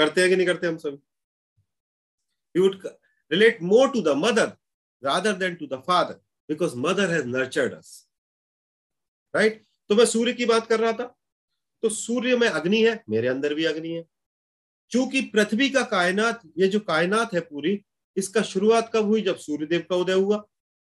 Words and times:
करते 0.00 0.20
हैं 0.20 0.30
कि 0.30 0.36
नहीं 0.36 0.46
करते 0.46 0.66
हम 0.66 0.76
सभी 0.76 0.98
you 2.56 2.62
would 2.62 2.86
relate 3.30 3.62
more 3.62 3.88
to 3.90 4.00
the 4.02 4.16
mother 4.16 4.52
rather 5.02 5.32
than 5.32 5.54
to 5.54 5.66
the 5.66 5.82
father 5.86 6.14
because 6.48 6.76
mother 6.76 7.10
has 7.10 7.26
nurtured 7.26 7.74
us 7.74 7.90
right 9.34 9.64
तो 9.90 9.94
मैं 9.94 10.04
सूर्य 10.06 10.32
की 10.32 10.46
बात 10.46 10.66
कर 10.66 10.80
रहा 10.80 10.92
था। 10.92 11.04
तो 11.82 11.88
सूर्य 11.88 12.36
में 12.36 12.48
अग्नि 12.48 12.82
है, 12.82 12.92
मेरे 13.10 13.28
अंदर 13.28 13.54
भी 13.54 13.64
अग्नि 13.64 13.88
है। 13.88 14.04
चूँकि 14.90 15.20
पृथ्वी 15.22 15.68
का 15.70 15.82
कायनात, 15.82 16.40
ये 16.58 16.68
जो 16.68 16.80
कायनात 16.80 17.34
है 17.34 17.40
पूरी, 17.40 17.72
इसका 18.16 18.42
शुरुआत 18.42 18.90
कब 18.94 19.04
हुई? 19.04 19.22
जब 19.22 19.36
सूर्यदेव 19.36 19.84
का 19.90 19.96
उदय 19.96 20.12
हुआ। 20.12 20.38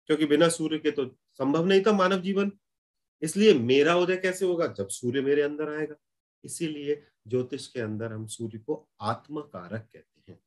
क्योंकि 0.06 0.26
बिना 0.26 0.48
सूर्य 0.48 0.78
के 0.78 0.90
तो 0.90 1.06
संभव 1.32 1.66
नहीं 1.66 1.82
था 1.82 1.92
मानव 1.92 2.20
जीवन। 2.20 2.52
इसलिए 3.22 3.54
मेरा 3.54 3.96
उदय 3.96 4.16
कैसे 4.16 4.44
होगा? 4.44 4.66
जब 4.66 4.88
सूर्य 4.88 5.20
मेरे 5.20 5.42
अंदर 5.42 5.76
आएगा। 5.78 5.94
इसीलिए 6.44 7.02
ज्योतिष 7.26 7.66
के 7.66 7.80
अंदर 7.80 8.12
हम 8.12 8.26
सूर्य 8.26 8.58
को 8.58 8.86
आत्म 9.00 9.40
कारक 9.40 9.88
कहते 9.92 10.32
हैं। 10.32 10.38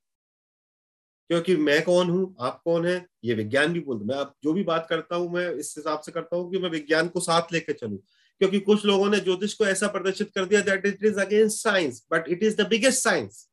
क्योंकि 1.30 1.56
मैं 1.56 1.82
कौन 1.84 2.10
हूँ? 2.10 2.36
आप 2.40 2.62
कौन 2.66 2.86
है? 2.88 3.06
ये 3.24 3.34
विज्ञान 3.34 3.74
भी 3.74 3.80
बोलते 3.80 4.06
मैं 4.06 4.16
आप 4.16 4.36
जो 4.44 4.54
भी 4.54 4.64
बात 4.64 4.88
करता 4.90 5.16
हूँ, 5.16 5.30
मैं 5.34 5.50
इस 5.50 5.74
हिसाब 5.78 6.00
से 6.00 6.12
करता 6.12 6.36
हूँ 6.36 6.52
कि 6.52 6.60
मैं 6.60 6.70
विज्ञान 6.70 7.08
को 7.08 7.20
साथ 7.20 7.54
लेकर 7.54 7.74
चलू। 7.74 7.98
क्योंकि 8.42 8.60
कुछ 8.60 8.86
लोगों 8.86 9.10
ने 9.10 9.20
ज्योतिष 9.20 9.54
को 9.54 9.66
ऐसा 9.66 9.88
प्रदर्शित 9.88 10.32
कर 10.36 10.46
दिया 10.46 10.62
that 10.62 10.86
it 10.86 11.04
is 11.06 11.20
against 11.20 11.64
science 11.64 12.06
but 12.12 12.28
it 12.30 12.44
is 12.44 12.62
the 12.62 12.68
biggest 12.68 13.04
science 13.04 13.48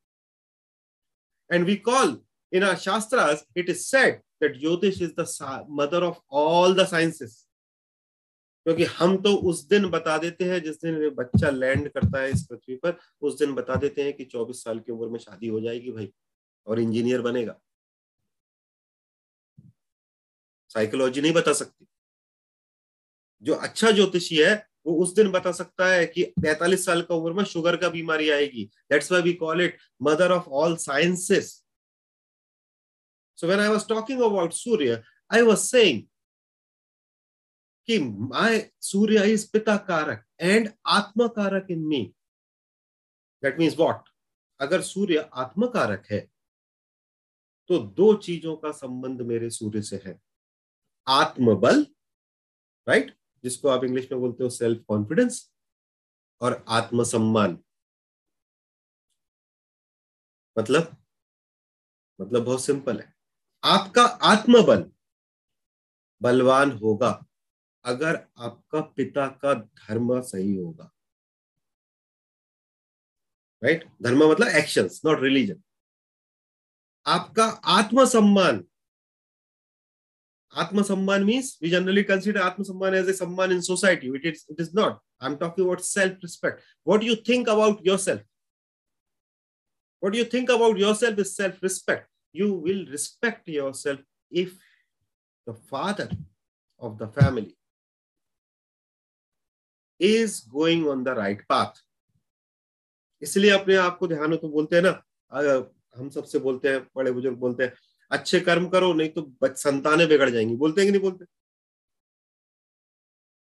and 1.51 1.67
we 1.67 1.77
call 1.77 2.19
in 2.53 2.65
our 2.65 2.77
shastras 2.77 3.45
it 3.57 3.71
is 3.71 3.79
said 3.79 4.15
that 4.43 4.59
Jyotish 4.61 5.03
is 5.03 5.13
the 5.21 5.67
mother 5.71 6.03
of 6.03 6.19
all 6.33 6.75
the 6.75 6.87
sciences 6.87 7.42
क्योंकि 8.67 8.85
हम 8.85 9.17
तो 9.17 9.35
उस 9.37 9.65
दिन 9.69 9.89
बता 9.91 10.19
देते 10.19 10.45
हैं 10.45 10.63
जिस 10.63 10.77
दिन 10.77 11.11
बच्चा 11.11 11.51
लैंड 11.51 11.89
करता 11.89 12.21
है 12.21 12.31
इस 12.31 12.47
पृथ्वी 12.47 12.77
पर, 12.77 12.99
उस 13.23 13.39
दिन 13.39 13.53
बता 13.53 13.75
देते 13.75 14.03
हैं 14.03 14.13
कि 14.13 14.25
24 14.25 14.65
साल 14.65 14.79
की 14.79 14.93
उम्र 14.93 15.09
में 15.09 15.19
शादी 15.19 15.49
हो 15.49 15.61
जाएगी 15.61 15.91
भाई 15.91 16.13
और 16.67 16.81
इंजीनियर 16.81 17.21
बनेगा। 17.21 17.61
साइकोलॉजी 20.69 21.21
नहीं 21.21 21.33
बता 21.33 21.53
सकती। 21.53 21.87
जो 23.43 23.55
अच्छा 23.55 23.91
ज्योतिषी 23.91 24.37
है, 24.37 24.69
वो 24.87 25.03
उस 25.03 25.15
दिन 25.15 25.31
बता 25.31 25.53
सकता 25.53 25.87
है 25.87 26.07
कि 26.07 26.23
45 26.39 26.85
साल 26.85 27.03
का 27.03 27.15
उम्र 27.15 27.33
में 27.33 27.45
शुगर 27.45 27.77
का 27.77 27.89
बीमारी 27.89 28.31
आएगी। 28.31 28.65
That's 28.91 29.13
why 29.13 29.23
we 29.23 29.33
call 29.33 29.61
it 29.61 29.79
mother 30.03 30.33
of 30.33 30.49
all 30.51 30.77
sciences 30.77 31.65
so 33.37 33.47
when 33.47 33.61
I 33.61 33.69
was 33.69 33.89
talking 33.89 34.21
about 34.21 34.53
Surya 34.53 35.03
I 35.35 35.43
was 35.43 35.59
saying 35.59 36.03
कि 37.87 37.99
my 37.99 38.71
Surya 38.81 39.33
is 39.33 39.51
pita 39.53 39.77
karak 39.77 40.25
and 40.41 40.73
atma 40.87 41.27
karak 41.27 41.67
in 41.71 41.79
me 41.79 42.15
that 43.43 43.59
means 43.59 43.77
what 43.79 44.09
अगर 44.61 44.83
सूर्य 44.83 45.31
आत्मा 45.35 45.67
कारक 45.67 46.07
है 46.11 46.33
तो 47.69 47.79
दो 47.79 48.15
चीज़ों 48.15 48.57
का 48.57 48.71
संबंध 48.73 49.21
मेरे 49.21 49.51
सूर्य 49.51 49.83
से 49.83 50.03
है। 50.07 50.21
आत्मबल 51.09 51.87
राइट 52.89 53.03
right? 53.03 53.19
जिसको 53.43 53.69
आप 53.69 53.85
इंग्लिश 53.85 54.13
में 54.13 54.21
बोलते 54.21 54.45
हो 54.45 54.51
सेल्फ 54.51 54.85
कॉन्फिडेंस 54.89 55.53
और 56.41 56.65
आत्मसम्मान। 56.69 57.59
मतलब 60.59 60.97
मतलब 62.21 62.45
बहुत 62.45 62.65
सिंपल 62.65 63.01
है। 63.01 63.15
आपका 63.65 64.03
आत्मबल 64.03 64.91
बलवान 66.23 66.73
होगा। 66.73 67.25
अगर 67.85 68.21
आपका 68.39 68.81
पिता 68.97 69.27
का 69.43 69.55
धर्म 69.55 70.21
सही 70.23 70.55
होगा। 70.57 70.91
Right 73.63 73.83
right? 73.83 74.03
धर्म 74.03 74.31
मतलब 74.31 74.49
एक्शन 74.57 74.89
नॉट 75.05 75.23
रिलीजन 75.23 75.63
आपका 77.07 77.45
आत्मसम्मान 77.79 78.65
आत्मसम्मान 80.53 81.25
means 81.25 81.59
we 81.63 81.71
generally 81.71 82.03
consider 82.03 82.41
atmasamman 82.41 82.95
as 82.95 83.09
a 83.09 83.13
samman 83.13 83.53
in 83.53 83.61
society 83.61 84.15
it 84.17 84.27
is 84.27 84.45
it 84.51 84.61
is 84.61 84.71
not 84.77 84.99
I 85.23 85.31
am 85.31 85.37
talking 85.37 85.67
about 85.67 85.81
self 85.81 86.19
respect 86.23 86.63
what 86.87 87.05
you 87.05 87.15
think 87.29 87.49
about 87.49 87.87
your 87.87 87.99
self 87.99 88.27
what 90.03 90.15
you 90.17 90.25
think 90.33 90.51
about 90.51 90.79
your 90.79 90.95
self 90.97 91.19
is 91.19 91.33
self 91.33 91.63
respect 91.63 92.09
you 92.35 92.61
will 92.63 92.87
respect 92.91 93.49
your 93.49 93.73
self 93.75 94.05
if 94.33 94.55
the 95.47 95.55
father 95.71 96.17
of 96.83 96.99
the 97.03 97.11
family 97.11 97.55
is 100.03 100.41
going 100.55 100.87
on 100.93 101.05
the 101.05 101.15
right 101.17 101.41
path. 101.51 101.75
इसलिए 103.23 103.51
अपने 103.51 103.77
आप 103.77 103.99
को 103.99 104.07
ध्यान 104.09 104.31
हो 104.33 104.37
तो 104.37 104.49
बोलते 104.49 104.77
हैं 104.77 104.83
ना 104.83 104.91
हम 105.97 106.09
सबसे 106.11 106.39
बोलते 106.39 106.69
हैं, 106.69 106.81
बड़े 106.97 107.13
बुज़ुर्ग 107.13 107.37
बोलते 107.39 107.65
हैं, 107.65 107.73
अच्छे 108.11 108.41
कर्म 108.41 108.69
करो, 108.69 108.93
नहीं 108.93 109.09
तो 109.09 109.55
संतानें 109.57 110.07
बिगड़ 110.09 110.29
जाएँगी। 110.31 110.57
बोलते 110.57 110.81
हैं 110.81 110.89
कि 110.89 110.93
नहीं 110.93 111.03
बोलते? 111.03 111.25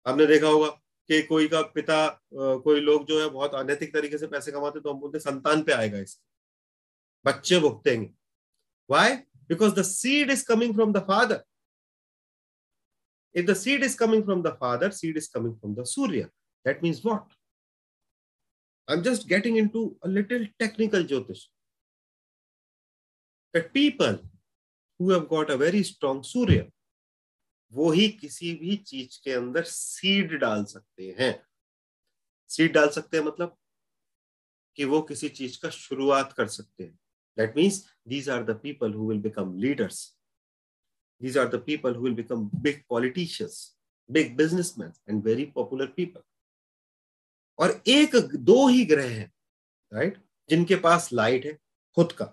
आपने 0.05 0.25
देखा 0.27 0.47
होगा 0.47 0.67
कि 0.67 1.21
कोई 1.27 1.47
का 1.47 1.61
पिता 1.75 2.07
कोई 2.33 2.79
लोग 2.79 3.05
जो 3.07 3.21
है 3.21 3.29
बहुत 3.29 3.55
अनैतिक 3.55 3.93
तरीके 3.93 4.17
से 4.17 4.27
पैसे 4.27 4.51
कमाते 4.51 4.79
तो 4.79 4.93
हम 4.93 4.99
बोलते 4.99 5.17
हैं 5.17 5.31
संतान 5.31 5.61
पे 5.63 5.71
आएगा 5.73 5.99
इसके 5.99 7.29
बच्चे 7.31 7.59
भुगतेंगे। 7.59 8.09
Why 8.89 9.15
because 9.49 9.73
the 9.79 9.81
seed 9.85 10.31
is 10.31 10.45
coming 10.47 10.73
from 10.75 10.93
the 10.93 11.05
father 11.07 11.43
if 13.33 13.45
the 13.45 13.53
seed 13.55 13.83
is 13.83 13.93
coming 13.95 14.23
from 14.25 14.41
the 14.43 14.51
father, 14.61 14.91
seed 14.91 15.15
is 15.15 15.29
coming 15.29 15.55
from 15.59 15.73
the 15.75 15.83
surya. 15.85 16.27
That 16.65 16.81
means 16.83 17.03
what 17.03 17.37
i'm 18.87 19.03
just 19.03 19.27
getting 19.27 19.57
into 19.57 19.95
a 20.03 20.09
little 20.17 20.45
technical 20.59 21.03
jyotish 21.03 21.43
that 23.53 23.73
people 23.73 24.19
who 24.99 25.09
have 25.09 25.27
got 25.29 25.49
a 25.49 25.57
very 25.57 25.83
strong 25.83 26.21
Surya 26.23 26.69
वो 27.73 27.91
ही 27.91 28.07
किसी 28.21 28.53
भी 28.53 28.75
चीज़ 28.87 29.19
के 29.23 29.31
अंदर 29.33 29.63
seed 29.63 30.33
डाल 30.39 30.63
सकते 30.65 31.15
हैं 31.19 31.33
seed 32.49 32.73
डाल 32.73 32.89
सकते 32.95 33.17
हैं 33.17 33.23
मतलब 33.25 33.57
कि 34.77 34.85
वो 34.85 35.01
किसी 35.01 35.29
चीज़ 35.29 35.59
का 35.61 35.69
शुरुआत 35.69 36.33
कर 36.37 36.47
सकते 36.47 36.83
हैं 36.83 36.97
that 37.37 37.55
means 37.57 37.85
these 38.07 38.29
are 38.29 38.43
the 38.43 38.59
people 38.63 38.93
who 38.93 39.07
will 39.09 39.19
become 39.27 39.57
leaders 39.59 40.01
these 41.21 41.35
are 41.37 41.47
the 41.47 41.59
people 41.59 41.93
who 41.93 42.01
will 42.01 42.15
become 42.19 42.45
big 42.61 42.77
politicians 42.91 43.57
big 44.09 44.35
businessmen 44.37 44.93
and 45.07 45.23
very 45.23 45.45
popular 45.57 45.87
people 45.99 46.23
और 47.61 47.81
एक 47.87 48.15
दो 48.35 48.67
ही 48.67 48.85
ग्रह 48.85 49.09
हैं 49.09 49.31
राइट 49.91 50.17
जिनके 50.49 50.75
पास 50.75 51.09
लाइट 51.13 51.45
है, 51.45 51.57
खुद 51.97 52.11
का। 52.11 52.25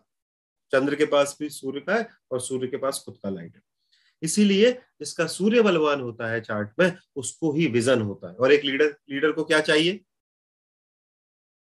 चंद्र 0.73 0.95
के 0.95 1.05
पास 1.07 1.37
भी 1.41 1.49
सूर्य 1.49 1.81
का 1.81 1.95
है 1.95 2.09
और 2.31 2.41
सूर्य 2.41 2.69
के 2.69 2.77
पास 2.77 3.03
खुद 3.05 3.19
का 3.23 3.31
लाइट 3.31 3.57
है। 3.57 3.63
इसीलिए 4.23 4.73
जिसका 4.73 5.27
सूर्य 5.27 5.63
बलवान 5.63 6.01
होता 6.01 6.31
है 6.31 6.41
चार्ट 6.41 6.71
में, 6.79 6.97
उसको 7.17 7.53
ही 7.53 7.67
विजन 7.67 8.03
होता 8.03 8.29
है। 8.29 8.35
और 8.35 8.53
एक 8.53 8.65
लीडर 8.65 8.95
लीडर 9.11 9.33
को 9.33 9.45
क्या 9.45 9.61
चाहिए? 9.61 10.01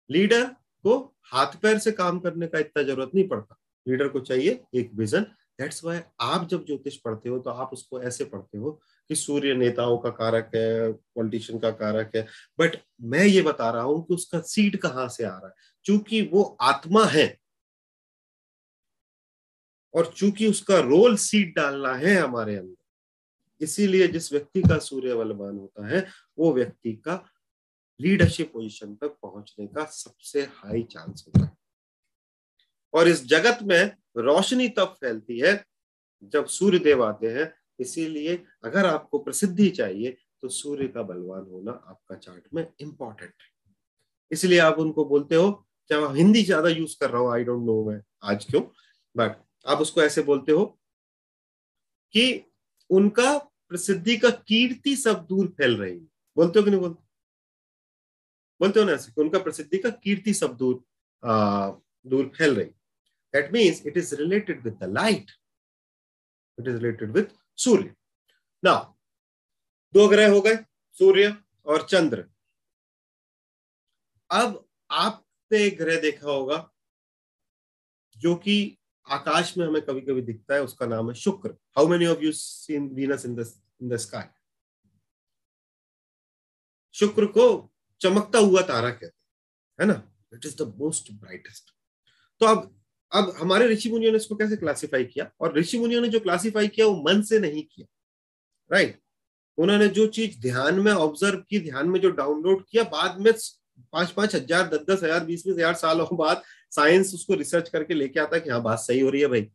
लीडर 0.09 0.45
को 0.85 0.97
हाथ 1.23 1.55
पैर 1.61 1.77
से 1.79 1.91
काम 1.91 2.19
करने 2.19 2.47
का 2.47 2.59
इतना 2.59 2.83
ज़रूरत 2.83 3.11
नहीं 3.15 3.27
पड़ता। 3.27 3.57
लीडर 3.87 4.07
को 4.07 4.19
चाहिए 4.19 4.63
एक 4.75 4.91
विजन 4.93 5.23
दैट्स 5.59 5.83
वाई 5.83 5.99
आप 6.21 6.47
जब 6.47 6.65
ज्योतिष 6.65 6.97
पढ़ते 6.97 7.29
हो 7.29 7.39
तो 7.39 7.49
आप 7.49 7.73
उसको 7.73 8.01
ऐसे 8.01 8.25
पढ़ते 8.25 8.57
हो 8.57 8.79
कि 9.11 9.15
सूर्य 9.15 9.53
नेताओं 9.53 9.97
का 9.97 10.09
कारक 10.09 10.51
है 10.55 10.91
पॉलिटिशियन 10.91 11.59
का 11.59 11.69
कारक 11.71 12.15
है। 12.15 12.21
बट 12.59 12.77
मैं 13.01 13.25
ये 13.25 13.41
बता 13.41 13.69
रहा 13.69 13.81
हूँ 13.81 14.03
कि 14.05 14.13
उसका 14.13 14.39
सीड 14.39 14.77
कहाँ 14.77 15.07
से 15.09 15.23
आ 15.23 15.29
रहा 15.29 15.47
है? 15.47 15.53
चूँकि 15.85 16.21
वो 16.33 16.43
आत्मा 16.61 17.05
है, 17.05 17.37
और 19.93 20.13
चूँकि 20.17 20.47
उसका 20.47 20.79
रोल 20.79 21.15
सीट 21.17 21.55
डालना 21.55 21.93
है 21.95 22.15
हमारे 22.15 22.55
अंदर, 22.55 22.75
इसीलिए 23.61 24.07
जिस 24.07 24.31
व्यक्ति 24.33 24.61
का 24.61 24.77
सूर्य 24.79 25.15
बलवान 25.15 25.57
होता 25.57 25.87
है, 25.87 26.07
वो 26.39 26.53
व्यक्ति 26.53 26.93
का 26.95 27.23
लीडरशिप 27.99 28.53
पोजीशन 28.53 28.95
पर 28.95 29.07
पहुँचने 29.07 29.67
का 29.67 29.85
सबसे 29.85 30.41
हाई 30.41 30.83
चांस 30.83 31.25
होता 31.27 31.45
है। 31.45 31.57
और 32.93 33.07
इस 33.07 33.25
जगत 33.25 33.59
में 33.63 33.97
रोशनी 34.17 34.67
तब 34.69 34.95
फैलती 35.01 35.39
है 35.39 35.63
जब 36.23 36.45
सूर्य 36.45 36.79
देव 36.79 37.03
आते 37.03 37.27
हैं 37.27 37.53
इसीलिए 37.81 38.35
अगर 38.63 38.85
आपको 38.85 39.19
प्रसिद्धि 39.19 39.69
चाहिए 39.69 40.17
तो 40.41 40.49
सूर्य 40.49 40.87
का 40.87 41.01
बलवान 41.03 41.45
होना 41.51 41.71
आपका 41.71 42.15
चार्ट 42.15 42.43
में 42.53 42.65
इंपॉर्टेंट 42.81 43.31
है। 43.31 43.49
इसलिए 44.31 44.59
आप 44.59 44.79
उनको 44.79 45.05
बोलते 45.05 45.35
हो 45.35 45.51
चाहे 45.89 46.17
हिंदी 46.17 46.43
ज़्यादा 46.43 46.69
यूज़ 46.69 46.95
कर 46.99 47.09
रहा 47.09 47.21
हूँ? 47.21 47.31
आई 47.33 47.43
डोंट 47.43 47.65
नो 47.65 47.83
मैं। 47.85 48.01
आज 48.23 48.45
क्यों? 48.45 48.61
बट 49.15 49.35
आप 49.65 49.81
उसको 49.81 50.01
ऐसे 50.01 50.21
बोलते 50.23 50.51
हो 50.51 50.65
कि 52.13 52.43
उनका 52.89 53.37
प्रसिद्धि 53.37 54.17
का 54.17 54.29
कीर्ति 54.29 54.95
सब 54.95 55.25
दूर 55.27 55.47
फैल 55.57 55.77
रही 55.77 55.93
है। 55.93 56.05
बोलते 56.37 56.59
हो 56.59 56.65
कि 56.65 56.71
नहीं 56.71 56.79
बोलते? 56.81 57.03
बोलते 58.61 58.79
हो 58.79 58.85
ना 58.85 58.91
ऐसे 58.93 59.21
उनका 59.21 59.39
प्रसिद्धि 59.39 59.77
का 59.77 59.89
कीर्ति 59.89 60.33
सब 60.33 60.55
दूर 60.57 60.83
आ, 61.23 61.69
दूर 62.05 62.31
फैल 62.37 62.55
रही 62.55 62.65
that 63.33 63.51
means 63.53 63.85
it 63.87 63.97
is 63.97 64.15
related 64.15 64.63
with 64.63 64.77
the 64.83 64.89
light 64.93 65.31
it 66.57 66.67
is 66.67 66.75
related 66.75 67.11
with 67.11 67.31
Surya. 67.63 67.95
ना 68.63 68.73
दो 69.93 70.07
ग्रह 70.07 70.31
हो 70.31 70.41
गए, 70.41 70.55
सूर्य 70.95 71.35
और 71.65 71.87
चंद्र। 71.87 72.25
अब 74.31 74.67
आपने 74.91 75.63
एक 75.63 75.77
ग्रह 75.77 75.99
देखा 76.01 76.27
होगा, 76.27 76.71
जो 78.17 78.35
कि 78.35 78.77
आकाश 79.07 79.57
में 79.57 79.65
हमें 79.67 79.81
कभी 79.81 80.01
कभी 80.01 80.21
दिखता 80.21 80.53
है, 80.53 80.61
उसका 80.61 80.85
नाम 80.85 81.09
है 81.09 81.15
Shukra. 81.15 81.51
How 81.77 81.87
many 81.87 82.05
of 82.05 82.19
you 82.19 82.31
seen 82.31 82.87
Venus 82.89 83.25
in 83.25 83.39
in 83.81 83.89
the 83.89 83.95
sky 83.97 84.27
Shukra 86.95 87.25
को 87.27 87.73
चमकता 88.01 88.39
हुआ 88.39 88.61
तारा 88.61 88.89
कहते 88.91 89.05
हैं, 89.05 89.13
है 89.79 89.85
ना? 89.87 90.11
It 90.33 90.45
is 90.45 90.55
the 90.57 90.75
most 90.77 91.11
brightest 91.11 91.71
तो 92.41 92.45
अब 92.45 92.80
अब 93.11 93.33
हमारे 93.39 93.67
ऋषि 93.67 93.89
मुनियों 93.91 94.11
ने 94.11 94.17
इसको 94.17 94.35
कैसे 94.35 94.55
क्लासिफाई 94.57 95.03
किया? 95.05 95.29
और 95.41 95.57
ऋषि 95.57 95.79
मुनियों 95.79 96.01
ने 96.01 96.07
जो 96.07 96.19
क्लासिफाई 96.19 96.67
किया, 96.67 96.85
वो 96.87 97.03
मन 97.03 97.21
से 97.21 97.39
नहीं 97.39 97.63
किया। 97.65 97.87
राइट 98.71 98.99
उन्होंने 99.57 99.87
जो 99.89 100.05
चीज़ 100.09 100.39
ध्यान 100.41 100.79
में 100.79 100.91
ऑब्ज़र्व 100.91 101.39
की, 101.39 101.59
ध्यान 101.61 101.89
में 101.89 101.99
जो 102.01 102.09
डाउनलोड 102.11 102.63
किया, 102.65 102.83
बाद 102.85 103.19
में 103.19 103.33
पाँच 103.93 104.11
पाँच 104.11 104.35
हज़ार 104.35 104.67
दस 104.67 104.85
दस 104.89 105.03
हज़ार 105.03 105.25
बीस 105.25 105.43
बीस 105.47 105.55
हज़ार 105.55 105.73
सालों 105.75 106.07
बाद 106.17 106.41
साइंस 106.71 107.13
उसको 107.13 107.33
रिसर्च 107.35 107.69
करके 107.69 107.93
लेके 107.93 108.19
आता 108.19 108.35
है 108.35 108.41
कि 108.41 108.49
हाँ 108.49 108.61
बात 108.63 108.79
सही 108.79 108.99
हो 108.99 109.09
रही 109.09 109.21
है 109.21 109.27
भाई। 109.27 109.49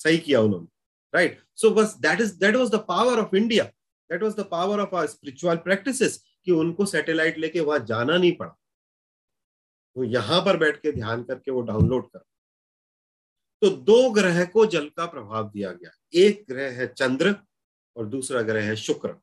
सही 0.00 0.18
किया 0.18 0.40
उन्होंने। 0.40 0.66
राइट 1.14 1.38
सो 1.56 1.70
बस 1.72 1.96
that 2.00 2.20
is 2.20 2.34
that 2.40 2.56
was 2.56 2.70
the 2.70 2.84
power 2.88 3.18
of 3.18 3.36
India 3.36 3.64
that 3.64 4.22
was 4.22 4.34
the 4.34 4.46
power 4.50 4.80
of 4.80 4.94
our 4.96 5.06
spiritual 5.06 5.56
practices 5.58 6.22
कि 6.46 6.52
उनको 6.52 6.86
सैटेलाइट 6.86 7.38
लेके 7.38 7.60
वहाँ 7.60 7.84
जाना 7.86 8.16
नहीं 8.18 8.32
पड़ा। 8.36 8.56
वो 9.96 10.04
यहाँ 10.06 10.40
पर 10.40 10.56
बैठ 10.56 10.76
के 10.76 10.92
ध्यान 10.92 11.22
करके 11.22 11.50
वो 11.50 11.62
डाउनलोड 11.62 12.06
कर। 12.06 12.24
तो 13.62 13.70
दो 13.70 14.10
ग्रह 14.10 14.44
को 14.44 14.64
जल 14.66 14.88
का 14.88 15.06
प्रभाव 15.06 15.50
दिया 15.50 15.72
गया। 15.72 15.90
एक 16.14 16.44
ग्रह 16.48 16.78
है 16.78 16.86
चंद्र 16.88 17.34
और 17.96 18.06
दूसरा 18.06 18.42
ग्रह 18.42 18.64
है 18.64 18.76
शुक्र। 18.76 19.14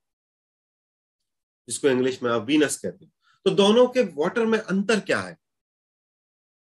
जिसको 1.68 1.88
इंग्लिश 1.88 2.22
में 2.24 2.31
आप 2.31 2.42
वीनस 2.42 2.78
कहते 2.78 3.06
हैं। 3.06 3.12
तो 3.45 3.51
दोनों 3.51 3.88
के 3.88 4.01
वाटर 4.16 4.45
में 4.45 4.60
अंतर 4.60 5.00
क्या 5.00 5.22
है? 5.22 5.38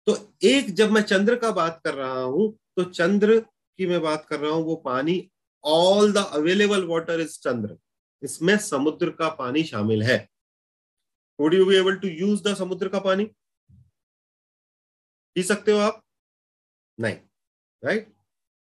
तो 0.08 0.18
एक 0.44 0.74
जब 0.74 0.92
मैं 0.92 1.02
चंद्र 1.02 1.36
का 1.36 1.52
बात 1.52 1.82
कर 1.86 1.94
रहा 1.94 2.22
हूँ 2.22 2.52
तो 2.78 2.84
चंद्र 2.84 3.40
की 3.40 3.86
मैं 3.86 4.02
बात 4.02 4.26
कर 4.26 4.40
रहा 4.40 4.52
हूँ, 4.52 4.64
वो 4.64 4.76
पानी 4.76 5.30
all 5.64 6.12
the 6.14 6.18
available 6.18 6.86
water 6.86 7.20
is 7.20 7.40
Chandra. 7.40 7.78
इसमें 8.24 8.58
समुद्र 8.58 9.10
का 9.10 9.30
पानी 9.30 9.64
शामिल 9.64 10.04
है। 10.04 10.18
Would 11.40 11.54
you 11.54 11.66
be 11.66 11.76
able 11.76 11.96
to 11.96 12.08
use 12.08 12.44
the 12.44 12.56
समुद्र 12.56 12.90
का 12.90 13.00
पानी? 13.00 13.26
पी 15.36 15.44
सकते 15.44 15.72
हो 15.72 15.80
आप? 15.80 16.04
नहीं। 17.00 17.18
राइट 17.86 18.14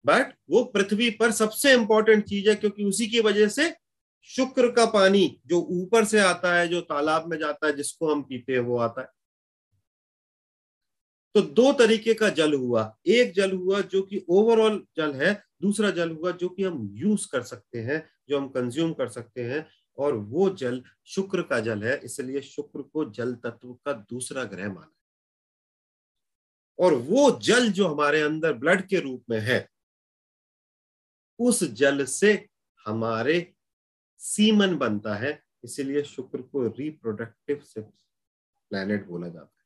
बट 0.06 0.34
वो 0.50 0.64
पृथ्वी 0.64 1.10
पर 1.10 1.32
सबसे 1.32 1.74
इंपॉर्टेंट 1.74 2.26
चीज़ 2.26 2.50
है 2.50 2.56
क्योंकि 2.56 2.84
उसी 2.84 3.08
की 3.08 3.20
वजह 3.20 3.48
से 3.48 3.76
शुक्र 4.24 4.72
का 4.72 4.86
पानी 4.86 5.42
जो 5.46 5.60
ऊपर 5.60 6.06
से 6.06 6.20
आता 6.20 6.56
है, 6.56 6.68
जो 6.68 6.82
तालाब 6.82 7.28
में 7.28 7.38
जाता 7.38 7.68
है, 7.68 7.74
जिसको 7.74 8.14
हम 8.14 8.22
पीते 8.22 8.54
हैं, 8.54 8.60
वो 8.60 8.78
आता 8.78 9.02
है। 9.02 9.08
तो 11.36 11.42
दो 11.42 11.74
तरीके 11.74 12.14
का 12.14 12.30
जल 12.30 12.54
हुआ। 12.54 12.98
एक 13.08 13.34
जल 13.34 13.52
हुआ 13.52 13.82
जो 13.82 14.02
कि 14.02 14.26
ओवरऑल 14.30 14.86
जल 14.98 15.14
है, 15.14 15.44
दूसरा 15.62 15.90
जल 15.92 16.12
हुआ 16.12 16.32
जो 16.32 16.50
कि 16.50 16.64
हम 16.64 16.90
यूज़ 16.94 17.28
कर 17.32 17.42
सकते 17.42 17.80
हैं, 17.80 18.10
जो 18.30 18.40
हम 18.40 18.48
कंज्यूम 18.48 18.94
कर 18.94 19.08
सकते 19.08 19.44
हैं, 19.44 19.68
और 19.98 20.16
वो 20.16 20.50
जल 20.50 20.84
शुक्र 21.06 21.42
का 21.42 21.60
जल 21.60 21.84
है, 21.84 22.02
इसलिए 22.04 22.42
शुक्र 22.42 22.82
को 22.82 23.12
जल 23.12 23.34
तत्व 23.34 23.74
का 23.74 23.94
दूसरा 23.94 24.44
ग्रह 24.44 24.68
माना 24.68 24.95
और 26.80 26.94
वो 26.94 27.40
जल 27.40 27.72
जो 27.72 27.88
हमारे 27.88 28.22
अंदर 28.22 28.54
ब्लड 28.54 28.88
के 28.88 29.00
रूप 29.00 29.26
में 29.30 29.40
है, 29.40 29.70
उस 31.40 31.64
जल 31.64 32.06
से 32.06 32.50
हमारे 32.86 33.56
सीमन 34.18 34.78
बनता 34.78 35.16
है, 35.16 35.44
इसीलिए 35.64 36.04
शुक्र 36.04 36.42
को 36.42 36.68
रिप्रोडक्टिव 36.68 37.64
प्लैनेट 38.70 39.08
बोला 39.08 39.28
जाता 39.28 39.56
है। 39.60 39.66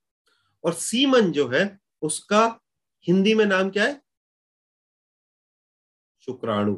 और 0.63 0.73
सीमन 0.73 1.31
जो 1.31 1.47
है, 1.47 1.79
उसका 2.01 2.59
हिंदी 3.07 3.33
में 3.33 3.45
नाम 3.45 3.69
क्या 3.69 3.83
है? 3.83 4.01
शुक्राणु। 6.21 6.75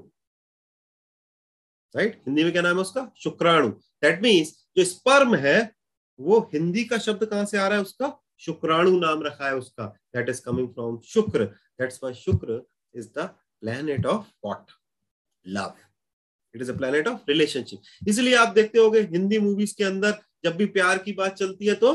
राइट 1.95 2.11
right? 2.11 2.27
हिंदी 2.27 2.43
में 2.43 2.51
क्या 2.51 2.61
नाम 2.61 2.75
है 2.75 2.81
उसका? 2.81 3.11
शुक्राणु। 3.17 3.69
दैट 3.69 4.21
मीन्स 4.21 4.69
जो 4.77 4.83
स्पर्म 4.85 5.35
है, 5.35 5.75
वो 6.19 6.39
हिंदी 6.39 6.85
का 6.85 6.97
शब्द 6.97 7.25
कहाँ 7.25 7.45
से 7.45 7.57
आ 7.57 7.67
रहा 7.67 7.77
है 7.77 7.83
उसका? 7.83 8.21
शुक्राणु 8.45 8.99
नाम 8.99 9.23
रखा 9.23 9.47
है 9.47 9.55
उसका 9.55 9.85
that 10.15 10.29
is 10.29 10.41
coming 10.41 10.69
from 10.69 10.99
Shukra 10.99 11.45
that's 11.45 11.99
why 12.03 12.13
Shukra 12.13 12.61
is 12.95 13.07
the 13.07 13.19
planet 13.61 14.05
of 14.05 14.27
what 14.45 14.71
love 15.47 15.73
it 16.55 16.61
is 16.61 16.71
a 16.71 16.77
planet 16.77 17.07
of 17.07 17.19
relationship 17.29 18.07
इसलिए 18.07 18.35
आप 18.35 18.47
देखते 18.47 18.79
हो 18.79 18.89
हिंदी 18.91 19.39
मूवीज़ 19.39 19.75
के 19.77 19.83
अंदर 19.83 20.19
जब 20.43 20.55
भी 20.55 20.65
प्यार 20.65 20.97
की 20.97 21.13
बात 21.13 21.33
चलती 21.33 21.65
है 21.65 21.75
तो 21.75 21.93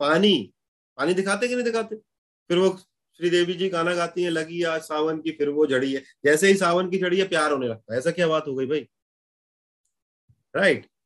पानी 0.00 0.54
पानी 0.98 1.14
दिखाते 1.14 1.48
कि 1.48 1.54
नहीं 1.54 1.64
दिखाते? 1.64 1.96
फिर 2.50 2.58
वो 2.58 2.78
श्रीदेवी 3.20 3.54
जी 3.54 3.68
गाना 3.68 3.94
गाती 3.94 4.22
है, 4.22 4.30
लगी 4.30 4.62
आज 4.62 4.80
सावन 4.80 5.20
की, 5.20 5.30
फिर 5.30 5.48
वो 5.48 5.66
झड़ी 5.66 5.92
है। 5.94 6.02
जैसे 6.24 6.48
ही 6.48 6.54
सावन 6.54 6.90
की 6.90 6.98
झड़ी 6.98 7.18
है, 7.20 7.28
प्यार 7.28 7.52
होने 7.52 7.68
लगता 7.68 7.92
है। 7.92 7.98
ऐसा 7.98 8.10
क्या 8.10 8.28
बात 8.28 8.48
हो 8.48 8.54
गई 8.54 8.66
भाई? 8.66 8.88
Right 10.56 10.80
right. 10.80 10.97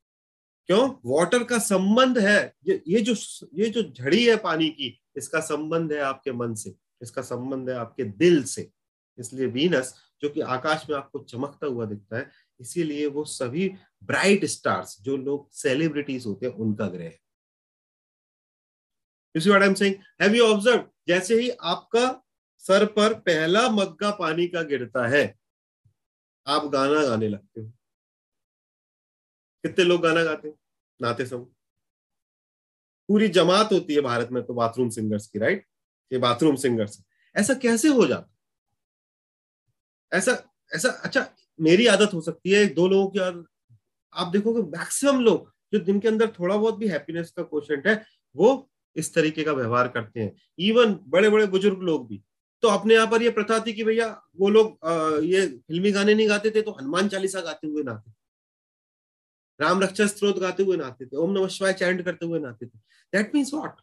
क्यों? 0.72 0.88
वाटर 1.06 1.42
का 1.44 1.58
संबंध 1.58 2.18
है। 2.18 2.54
ये 2.66 2.82
ये 2.88 3.00
जो 3.00 3.14
ये 3.54 3.68
जो 3.68 3.82
झड़ी 3.82 4.24
है 4.26 4.36
पानी 4.36 4.68
की, 4.68 4.86
इसका 5.16 5.40
संबंध 5.40 5.92
है 5.92 5.98
आपके 6.00 6.32
मन 6.32 6.54
से, 6.54 6.74
इसका 7.02 7.22
संबंध 7.22 7.70
है 7.70 7.74
आपके 7.76 8.04
दिल 8.04 8.42
से। 8.44 8.70
इसलिए 9.18 9.46
वीनस 9.46 9.94
जो 10.22 10.28
कि 10.28 10.40
आकाश 10.40 10.86
में 10.90 10.96
आपको 10.96 11.18
चमकता 11.18 11.66
हुआ 11.66 11.84
दिखता 11.86 12.18
है, 12.18 12.30
इसीलिए 12.60 13.06
वो 13.06 13.24
सभी 13.24 13.68
ब्राइट 14.04 14.44
स्टार्स 14.44 14.96
जो 15.02 15.16
लोग 15.16 15.50
सेलिब्रिटीज 15.52 16.26
होते 16.26 16.46
हैं, 16.46 16.54
उनका 16.54 16.86
ग्रह 16.86 17.04
है। 17.04 17.20
हैव 20.22 20.34
यू 20.34 20.46
ऑब्ज़र्व 20.46 20.88
जैसे 21.08 21.40
ही 21.40 21.50
आपका 21.50 22.06
सर 22.62 22.86
पर 22.86 23.14
पहला 23.20 23.68
मग्गा 23.70 24.10
पानी 24.10 24.48
का 24.48 24.62
गिरता 24.62 25.06
है, 25.08 25.24
आप 26.46 26.66
गाना 26.66 27.04
गाने 27.04 27.28
लगते 27.28 27.60
हो। 27.60 27.72
कितने 29.64 29.84
लोग 29.84 30.00
गाना 30.02 30.22
गाते 30.24 30.48
हैं? 30.48 30.56
नाते 31.02 31.26
समय 31.26 31.46
पूरी 33.08 33.28
जमात 33.30 33.72
होती 33.72 33.94
है 33.94 34.00
भारत 34.00 34.28
में 34.32 34.42
तो 34.42 34.54
बाथरूम 34.54 34.88
सिंगर्स 34.90 35.26
की 35.26 35.38
राइट 35.38 35.66
ये 36.10 36.18
बाथरूम 36.18 36.56
सिंगर्स 36.56 37.02
ऐसा 37.34 37.54
कैसे 37.54 37.88
हो 37.88 38.06
जाता? 38.06 38.28
ऐसा 40.12 40.32
ऐसा 40.72 40.88
अच्छा 41.04 41.26
मेरी 41.58 41.86
आदत 41.86 42.14
हो 42.14 42.20
सकती 42.20 42.50
है 42.50 42.64
दो 42.74 42.86
लोगों 42.88 43.08
की 43.10 43.18
आदत 43.18 43.44
आप 44.12 44.32
देखोगे 44.32 44.62
मैक्सिमम 44.70 45.20
लोग 45.20 45.50
जो 45.72 45.78
दिन 45.80 46.00
के 46.00 46.08
अंदर 46.08 46.28
थोड़ा 46.30 46.56
बहुत 46.56 46.78
भी 46.78 46.88
हैप्पीनेस 46.88 47.30
का 47.30 47.42
क्वेश्चन 47.42 47.88
है, 47.88 47.94
वो 48.34 48.70
इस 48.96 49.14
तरीके 49.14 49.42
का 49.44 49.52
व्यवहार 49.52 49.88
करते 49.88 50.20
हैं। 50.20 50.34
इवन 50.60 50.98
बड़े 51.08 51.28
बड़े 51.30 51.46
बुज़ुर्ग 51.46 51.82
लोग 51.82 52.08
भी। 52.08 52.22
तो 52.62 52.68
अपने 52.68 52.94
यहाँ 52.94 53.06
पर 53.06 53.22
ये 53.22 53.30
प्रथा 53.30 53.58
थी 53.58 53.72
कि 53.72 53.84
भैया 53.84 54.08
वो 54.36 54.48
लोग 54.50 54.78
ये 55.24 55.46
फिल्मी 55.68 55.92
गाने 55.92 56.14
नहीं 56.14 56.28
गाते 56.28 56.50
थे 56.50 56.62
तो 56.62 56.72
हनुमान 56.72 57.08
चालीसा 57.08 57.40
गाते 57.40 57.66
हुए 57.66 57.82
नाते 57.82 58.10
राम 59.62 59.80
रक्षा 59.80 60.06
स्त्रोत 60.06 60.38
गाते 60.38 60.62
हुए 60.62 60.76
नाते 60.76 61.06
थे, 61.06 61.16
ओम 61.16 61.32
नमः 61.32 61.48
शिवाय 61.48 61.72
चैंट 61.72 62.04
करते 62.04 62.26
हुए 62.26 62.40
नाते 62.40 62.66
थे। 62.66 62.78
दैट 63.12 63.34
मीन्स 63.34 63.54
वॉट 63.54 63.80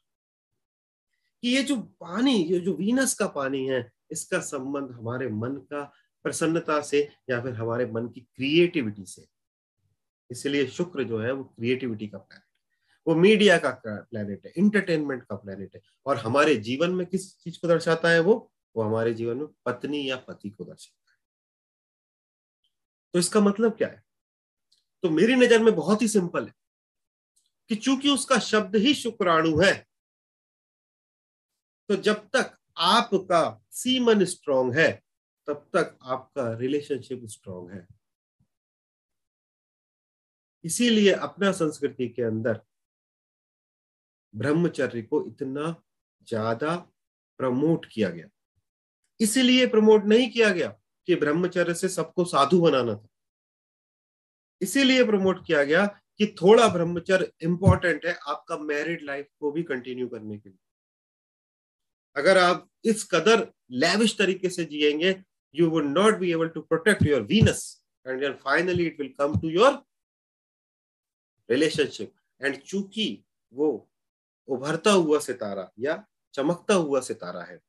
कि 1.44 1.50
ये 1.50 1.64
जो 1.64 1.78
पानी, 1.78 2.44
ये 2.44 2.60
जो 2.60 2.74
वीनस 2.74 3.14
का 3.14 3.28
पानी 3.28 3.66
है, 3.66 3.92
इसका 4.12 4.40
संबंध 4.40 4.92
हमारे 4.92 5.30
मन 5.30 5.50
का 5.50 5.94
प्रसन्नता 6.24 6.82
से 6.82 7.10
या 7.30 7.42
फिर 7.42 7.54
हमारे 7.54 7.86
मन 7.86 8.08
की 8.08 8.22
क्रिएटिविटी 8.22 9.06
से। 9.06 9.26
इसलिए 10.32 10.68
शुक्र 10.68 11.04
जो 11.04 11.20
है, 11.20 11.32
वो 11.32 11.44
क्रिएटिविटी 11.44 12.08
का 12.08 12.18
प्लैनेट 12.18 12.44
वो 13.08 13.16
मीडिया 13.16 13.58
का 13.58 13.70
प्लैनेट 13.88 14.46
है 14.46 14.54
इंटरटेनमेंट 14.58 15.24
का 15.24 15.36
प्लैनेट 15.36 15.76
है। 15.76 15.82
और 16.06 16.18
हमारे 16.18 16.56
जीवन 16.56 16.92
में 16.92 17.08
किस 17.08 17.38
चीज़ 17.40 17.60
को 17.60 17.68
दर्शाता 17.68 18.10
है 18.10 18.20
वो? 18.20 18.52
वो 18.76 18.84
हमारे 18.84 19.14
जीवन 19.14 19.38
में 19.38 19.48
पत्नी 19.66 20.10
या 20.10 20.16
पति 20.16 20.50
को 20.50 20.64
दर्शाता 20.64 21.12
है। 21.12 21.18
तो 23.14 23.20
इसका 23.20 23.40
मतलब 23.40 23.72
क्या 23.72 23.88
है? 23.88 24.09
तो 25.04 25.10
मेरी 25.10 25.36
नज़र 25.36 25.64
में 25.64 25.76
बहुत 25.76 26.02
ही 26.02 26.08
सिंपल 26.08 26.46
है 26.46 26.54
कि 27.70 27.76
चूँकि 27.76 28.10
उसका 28.10 28.40
शब्द 28.40 28.76
ही 28.76 28.94
शुक्राणु 28.94 29.60
है 29.62 29.74
तो 31.90 31.96
जब 31.96 32.28
तक 32.36 32.58
आपका 32.78 33.62
सीमन 33.72 34.24
स्ट्रांग 34.26 34.74
है, 34.76 34.92
तब 35.48 35.70
तक 35.76 35.98
आपका 36.02 36.52
रिलेशनशिप 36.54 37.26
स्ट्रांग 37.26 37.70
है। 37.72 37.88
इसीलिए 40.64 41.12
अपना 41.12 41.52
संस्कृति 41.52 42.08
के 42.08 42.22
अंदर 42.22 42.60
ब्रह्मचर्य 44.34 45.02
को 45.02 45.26
इतना 45.28 45.76
ज़्यादा 46.28 46.76
प्रमोट 47.40 47.86
किया 47.86 48.10
गया। 48.10 48.30
इसीलिए 49.20 49.68
प्रमोट 49.68 50.06
नहीं 50.06 50.30
किया 50.32 50.50
गया 50.50 50.70
कि 51.08 51.16
ब्रह्मचर्य 51.16 51.74
से 51.74 51.90
सबको 51.90 52.26
साधु 52.26 52.62
बनाना 52.62 52.96
था। 52.96 53.09
इसीलिए 54.62 55.04
प्रमोट 55.06 55.46
किया 55.46 55.64
गया 55.64 55.86
कि 56.18 56.36
थोड़ा 56.42 56.68
ब्रह्मचर्य 56.68 57.32
इंपॉर्टेंट 57.42 58.06
है 58.06 58.14
आपका 58.28 58.58
मैरिड 58.58 59.04
लाइफ 59.04 59.28
को 59.40 59.52
भी 59.52 59.64
कंटिन्यू 59.64 60.08
करने 60.08 60.38
के 60.38 60.50
लिए 60.50 60.58
अगर 62.16 62.38
आप 62.38 62.68
इस 62.86 63.04
कदर 63.12 63.48
लेविश 63.72 64.18
तरीके 64.18 64.50
से 64.50 64.66
जिएँगे 64.66 65.24
you 65.56 65.70
would 65.70 65.86
not 65.86 66.18
be 66.18 66.32
able 66.32 66.48
to 66.48 66.62
protect 66.62 67.06
your 67.06 67.22
Venus 67.22 67.84
and 68.08 68.22
then 68.24 68.38
finally 68.38 68.88
it 68.88 69.00
will 69.00 69.14
come 69.20 69.34
to 69.42 69.50
your 69.50 69.72
relationship. 71.50 72.12
And 72.42 72.58
चूँकि 72.58 73.08
वो 73.54 73.90
उभरता 74.48 74.92
हुआ 74.92 75.20
सितारा 75.20 75.70
या 75.80 76.04
चमकता 76.34 76.74
हुआ 76.74 77.00
सितारा 77.00 77.42
है 77.42 77.60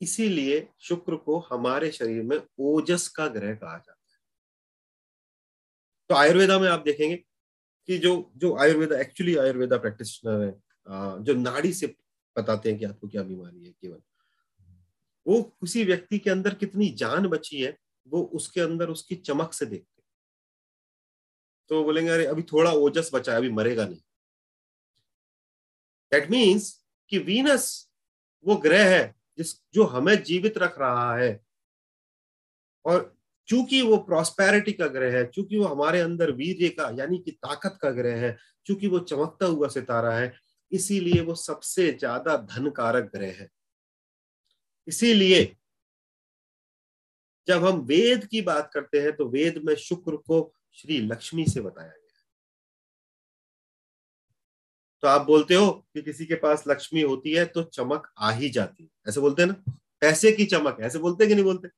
इसीलिए 0.00 0.68
शुक्र 0.80 1.16
को 1.16 1.38
हमारे 1.38 1.92
शरीर 1.92 2.22
में 2.22 2.40
ओजस 2.58 3.08
का 3.08 3.28
ग्रह 3.28 3.54
कहा 3.54 3.78
जाता 3.78 4.12
है। 4.12 4.18
तो 6.08 6.14
आयुर्वेदा 6.14 6.58
में 6.58 6.68
आप 6.68 6.80
देखेंगे 6.80 7.16
कि 7.86 7.98
जो 7.98 8.32
जो 8.36 8.56
आयुर्वेदा 8.56 9.00
एक्चुअली 9.00 9.36
आयुर्वेदा 9.36 9.76
प्रैक्टिशनर 9.76 10.44
है 10.44 10.52
जो 11.24 11.34
नाड़ी 11.34 11.72
से 11.72 11.86
बताते 12.38 12.70
हैं 12.70 12.78
कि 12.78 12.84
आपको 12.84 13.08
क्या 13.08 13.22
बीमारी 13.22 13.64
है, 13.64 13.72
केवल। 13.72 14.00
वो 15.26 15.42
किसी 15.42 15.84
व्यक्ति 15.84 16.18
के 16.18 16.30
अंदर 16.30 16.54
कितनी 16.54 16.88
जान 16.88 17.26
बची 17.26 17.62
है, 17.62 17.78
वो 18.08 18.22
उसके 18.22 18.60
अंदर 18.60 18.88
उसकी 18.88 19.14
चमक 19.14 19.52
से 19.52 19.66
देखते 19.66 20.02
तो 21.68 21.84
बोलेंगे, 21.84 22.10
अरे, 22.10 22.26
अभी 22.26 22.42
थोड़ा 22.42 22.72
ओजस 22.72 23.10
बचा 23.14 23.32
है, 23.32 23.38
अभी 23.38 23.50
मरेगा 23.50 23.86
नहीं। 23.86 24.00
दैट 26.12 26.30
मीन्स 26.30 26.86
कि 27.08 27.18
वीनस 27.18 27.90
वो 28.46 28.56
ग्रह 28.56 28.96
है 28.96 29.15
जिस, 29.38 29.54
जो 29.74 29.84
हमें 29.84 30.22
जीवित 30.22 30.58
रख 30.58 30.78
रहा 30.78 31.16
है। 31.16 31.40
और 32.84 33.14
चूँकि 33.48 33.80
वो 33.82 33.96
प्रॉस्पेरिटी 33.96 34.72
का 34.72 34.86
ग्रह 34.86 35.16
है, 35.16 35.24
चूँकि 35.26 35.58
वो 35.58 35.64
हमारे 35.64 36.00
अंदर 36.00 36.30
वीर्य 36.30 36.68
का, 36.68 36.90
यानी 36.98 37.18
कि 37.18 37.30
ताकत 37.30 37.78
का 37.82 37.90
ग्रह 37.90 38.16
है, 38.16 38.36
चूँकि 38.66 38.86
वो 38.86 38.98
चमकता 38.98 39.46
हुआ 39.46 39.68
सितारा 39.68 40.14
है, 40.14 40.32
इसीलिए 40.72 41.20
वो 41.20 41.34
सबसे 41.34 41.90
ज़्यादा 41.92 42.36
धन 42.36 42.70
कारक 42.70 43.10
ग्रह 43.14 43.32
है। 43.32 43.48
इसीलिए 44.88 45.56
जब 47.48 47.64
हम 47.64 47.80
वेद 47.80 48.24
की 48.24 48.40
बात 48.42 48.70
करते 48.74 49.00
हैं 49.00 49.12
तो 49.16 49.28
वेद 49.28 49.60
में 49.64 49.74
शुक्र 49.74 50.16
को 50.16 50.52
श्री 50.72 50.98
लक्ष्मी 50.98 51.44
से 51.46 51.60
बताया 51.60 51.88
गया। 51.88 52.05
तो 55.06 55.10
आप 55.10 55.26
बोलते 55.26 55.54
हो 55.54 55.70
कि 55.94 56.02
किसी 56.02 56.24
के 56.26 56.34
पास 56.34 56.64
लक्ष्मी 56.68 57.00
होती 57.00 57.32
है 57.32 57.44
तो 57.46 57.62
चमक 57.62 58.12
आ 58.18 58.30
ही 58.30 58.48
जाती 58.50 58.82
है। 58.84 58.90
ऐसे 59.08 59.20
बोलते 59.20 59.42
हैं 59.42 59.48
ना? 59.48 59.72
पैसे 60.00 60.32
की 60.32 60.44
चमक। 60.44 60.76
ऐसे 60.80 60.98
बोलते 60.98 61.24
हैं 61.24 61.28
कि 61.28 61.34
नहीं 61.34 61.44
बोलते? 61.44 61.68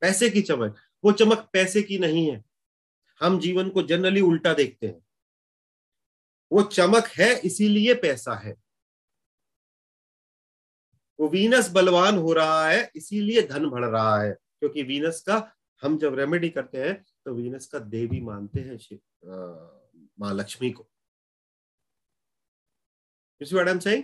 पैसे 0.00 0.30
की 0.30 0.42
चमक। 0.42 0.76
वो 1.04 1.12
चमक 1.12 1.48
पैसे 1.52 1.82
की 1.82 1.98
नहीं 1.98 2.30
है। 2.30 2.44
हम 3.20 3.38
जीवन 3.40 3.68
को 3.68 3.82
जनरली 3.82 4.20
उल्टा 4.20 4.54
देखते 4.54 4.86
हैं। 4.86 5.00
वो 6.52 6.62
चमक 6.62 7.06
है, 7.08 7.38
इसीलिए 7.40 7.94
पैसा 7.94 8.34
है। 8.34 8.54
वो 11.20 11.28
वीनस 11.28 11.70
बलवान 11.70 12.18
हो 12.18 12.32
रहा 12.32 12.68
है, 12.68 12.90
इसीलिए 12.96 13.42
धन 13.42 13.70
बढ़ 13.70 13.84
रहा 13.84 14.22
है। 14.22 14.32
क्योंकि 14.32 14.82
वीनस 14.82 15.20
का, 15.20 15.56
हम 15.82 15.98
जब 15.98 16.14
रेमेडी 16.14 16.48
करते 16.48 16.78
हैं 16.78 17.04
तो 17.24 17.34
वीनस 17.34 17.66
का 17.66 17.78
देवी 17.78 18.20
मानते 18.20 18.60
हैं 18.60 18.98
माँ 20.20 20.34
लक्ष्मी 20.34 20.70
को। 20.70 20.88
You 23.42 23.46
see 23.46 23.56
what 23.56 23.68
I'm 23.68 23.80
saying? 23.80 24.02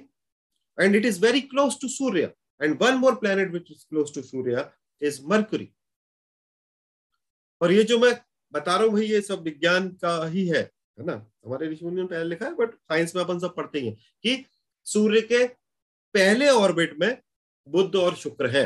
And 0.78 0.97
it 0.97 1.04
is 1.04 1.18
very 1.18 1.42
close 1.42 1.78
to 1.78 1.88
Surya. 1.88 2.33
And 2.61 2.80
one 2.80 2.99
more 2.99 3.16
planet 3.16 3.52
which 3.52 3.71
is 3.71 3.85
close 3.88 4.11
to 4.12 4.23
Surya 4.23 4.71
is 5.00 5.21
Mercury. 5.23 5.68
और 7.61 7.73
ये 7.73 7.85
जो 7.85 7.99
मैं 7.99 8.12
बता 8.52 8.75
रहा 8.76 8.85
हूँ 8.85 8.92
भाई, 8.92 9.07
ये 9.07 9.21
सब 9.21 9.42
विज्ञान 9.42 9.88
का 10.02 10.26
ही 10.26 10.47
है 10.49 10.62
है 10.99 11.04
ना 11.07 11.14
हमारे 11.45 11.68
ऋषि 11.68 11.85
मुनि 11.85 12.04
पहले 12.07 12.25
लिखा 12.25 12.47
है 12.47 12.54
बट 12.54 12.75
साइंस 12.75 13.14
में 13.16 13.23
अपन 13.23 13.38
सब 13.38 13.54
पढ़ते 13.54 13.80
हैं 13.80 13.95
कि 14.23 14.45
सूर्य 14.87 15.21
के 15.33 15.47
पहले 16.14 16.49
ऑर्बिट 16.49 16.99
में 17.00 17.11
बुद्ध 17.66 17.95
और 17.97 18.14
शुक्र 18.16 18.50
है 18.57 18.64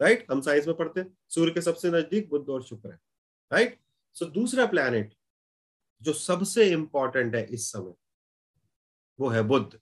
राइट 0.00 0.26
हम 0.30 0.40
साइंस 0.40 0.66
में 0.66 0.76
पढ़ते 0.76 1.00
हैं, 1.00 1.16
सूर्य 1.28 1.52
के 1.52 1.60
सबसे 1.60 1.90
नज़दीक 1.90 2.28
बुद्ध 2.30 2.48
और 2.48 2.62
शुक्र 2.64 2.90
है 2.90 2.98
राइट 3.52 3.78
सो 4.16 4.26
दूसरा 4.38 4.66
प्लैनेट 4.66 5.14
जो 6.02 6.12
सबसे 6.12 6.70
इंपॉर्टेंट 6.72 7.34
है 7.34 7.44
इस 7.44 7.70
समय, 7.72 7.94
वो 9.20 9.28
है 9.28 9.42
बुद्ध 9.42 9.78